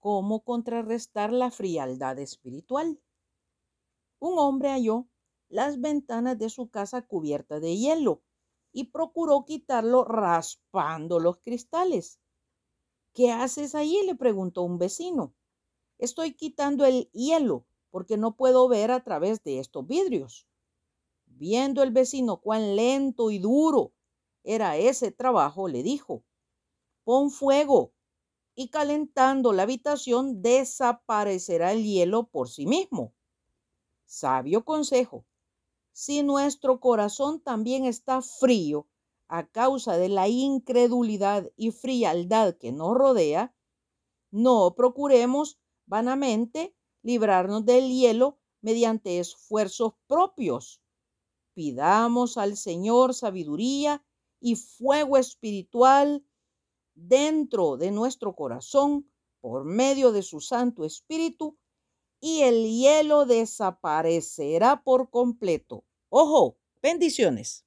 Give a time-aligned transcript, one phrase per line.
[0.00, 3.00] cómo contrarrestar la frialdad espiritual.
[4.18, 5.06] Un hombre halló
[5.48, 8.22] las ventanas de su casa cubiertas de hielo
[8.72, 12.20] y procuró quitarlo raspando los cristales.
[13.12, 14.00] ¿Qué haces allí?
[14.06, 15.34] le preguntó un vecino.
[15.98, 20.46] Estoy quitando el hielo porque no puedo ver a través de estos vidrios.
[21.26, 23.92] Viendo el vecino cuán lento y duro
[24.44, 26.22] era ese trabajo, le dijo,
[27.04, 27.92] pon fuego
[28.60, 33.14] y calentando la habitación desaparecerá el hielo por sí mismo.
[34.04, 35.24] Sabio consejo.
[35.92, 38.86] Si nuestro corazón también está frío
[39.28, 43.54] a causa de la incredulidad y frialdad que nos rodea,
[44.30, 50.82] no procuremos vanamente librarnos del hielo mediante esfuerzos propios.
[51.54, 54.04] Pidamos al Señor sabiduría
[54.38, 56.26] y fuego espiritual
[57.08, 61.58] dentro de nuestro corazón por medio de su Santo Espíritu
[62.20, 65.84] y el hielo desaparecerá por completo.
[66.10, 67.64] Ojo, bendiciones.